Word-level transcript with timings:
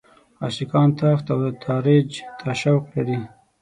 عاشقان 0.43 0.89
تاخت 0.99 1.25
او 1.33 1.39
تاراج 1.63 2.11
ته 2.39 2.49
شوق 2.61 2.83
لري. 2.95 3.19